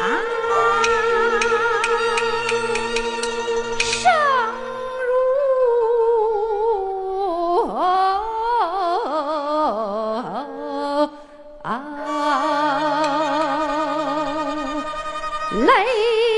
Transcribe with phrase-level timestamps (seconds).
[0.00, 0.04] 啊，
[3.80, 4.10] 生
[5.08, 5.12] 如
[15.66, 16.37] 泪。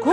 [0.00, 0.12] 贵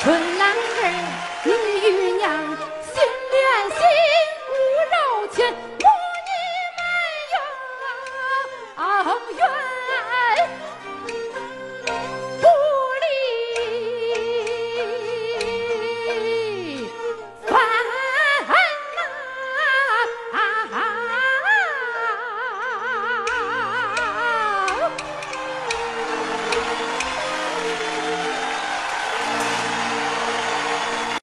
[0.00, 0.39] 夫人。